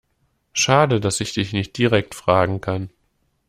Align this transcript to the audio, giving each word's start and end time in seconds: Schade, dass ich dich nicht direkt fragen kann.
Schade, 0.53 0.99
dass 0.99 1.19
ich 1.21 1.33
dich 1.35 1.53
nicht 1.53 1.77
direkt 1.77 2.15
fragen 2.15 2.59
kann. 2.59 2.89